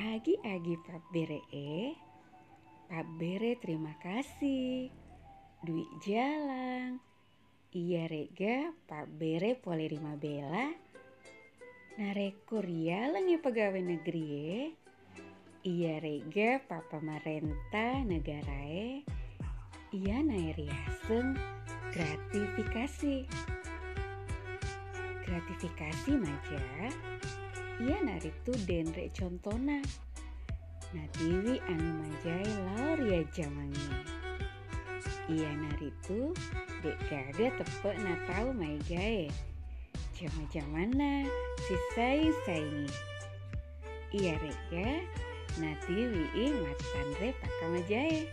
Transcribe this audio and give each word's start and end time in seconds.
Agi-agi 0.00 0.80
Pak 0.88 1.12
Bere 1.12 1.44
e, 1.52 1.92
Pak 2.88 3.06
Bere 3.20 3.60
terima 3.60 3.92
kasih. 4.00 4.88
Dwi 5.60 5.84
jalang. 6.00 6.96
Iya 7.76 8.08
rega 8.08 8.72
Pak 8.88 9.20
Bere 9.20 9.52
pole 9.52 9.92
rima 9.92 10.16
bela. 10.16 10.72
Narekur 12.00 12.64
ya 12.64 13.12
lengi 13.12 13.36
pegawai 13.36 13.84
negeri 13.84 14.24
e. 14.32 14.56
Iya 15.60 16.00
rega 16.00 16.56
Pak 16.64 16.88
pemerintah 16.88 18.00
negara 18.08 18.58
e. 18.64 19.04
Iya 19.92 20.24
nairiaseng 20.24 21.36
gratifikasi. 21.92 23.28
Gratifikasi 25.28 26.10
maja 26.16 26.64
ia 27.82 27.98
naritu 28.06 28.52
denre 28.66 29.10
contona. 29.18 29.82
Natiwi 30.94 31.58
anu 31.72 31.90
majai 31.98 32.46
laur 32.66 32.98
ya 33.12 33.20
jamangi 33.34 33.88
ia 35.32 35.50
naritu 35.56 36.30
dek 36.82 36.98
gada 37.10 37.46
tepe 37.58 37.90
na 38.04 38.14
tau 38.28 38.52
mai 38.52 38.76
gae 38.90 39.32
jama 40.12 40.44
jamana 40.52 41.24
si 41.64 41.74
saing 41.94 42.34
saingi 42.46 42.92
ia 44.12 44.34
rega. 44.38 45.02
Natiwi 45.60 46.24
i 46.32 46.46
matanre 46.48 47.28
pakamajae 47.40 48.24